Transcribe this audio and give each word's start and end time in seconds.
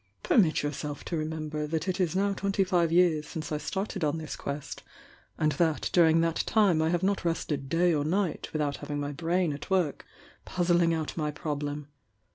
Permit 0.23 0.63
yourself 0.63 1.05
to 1.05 1.15
remember 1.15 1.67
that 1.67 1.87
it 1.87 1.99
is 1.99 2.15
now 2.15 2.33
twenty 2.33 2.63
five 2.63 2.91
years 2.91 3.27
since 3.27 3.51
I 3.51 3.59
started 3.59 4.03
on 4.03 4.17
this 4.17 4.35
quest, 4.35 4.81
and 5.37 5.51
that 5.51 5.91
during 5.93 6.21
that 6.21 6.37
time 6.47 6.81
I 6.81 6.89
have 6.89 7.03
not 7.03 7.23
rested 7.23 7.69
day 7.69 7.93
or 7.93 8.03
night 8.03 8.49
without 8.51 8.77
having 8.77 8.99
my 8.99 9.11
brain 9.11 9.53
at 9.53 9.69
work, 9.69 10.03
puz 10.47 10.75
zling 10.75 10.91
out 10.95 11.15
my 11.17 11.29
problem. 11.29 11.87